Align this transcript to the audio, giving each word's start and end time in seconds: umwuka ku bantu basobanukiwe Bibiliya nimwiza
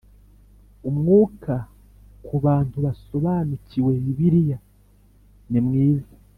umwuka 0.89 1.53
ku 2.25 2.35
bantu 2.45 2.77
basobanukiwe 2.85 3.91
Bibiliya 4.03 4.57
nimwiza 5.51 6.13